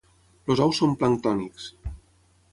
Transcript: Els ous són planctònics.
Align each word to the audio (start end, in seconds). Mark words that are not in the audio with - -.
Els 0.53 0.61
ous 0.67 0.79
són 0.81 0.95
planctònics. 1.03 1.67